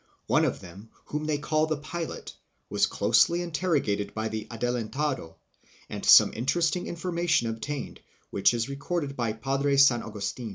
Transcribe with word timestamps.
One 0.25 0.45
of 0.45 0.61
them, 0.61 0.89
whom 1.05 1.25
they 1.25 1.37
call 1.37 1.67
the" 1.67 1.77
pilot," 1.93 2.33
was 2.71 2.87
closely 2.87 3.43
interrogated 3.43 4.15
by 4.15 4.29
the 4.29 4.45
commander 4.45 5.35
and 5.91 6.03
some 6.03 6.33
interesting 6.33 6.87
information 6.87 7.47
obtained, 7.47 7.99
which 8.31 8.51
is 8.55 8.67
recorded 8.67 9.15
by 9.15 9.33
Padre 9.33 9.77
San 9.77 10.01
Augustih. 10.01 10.49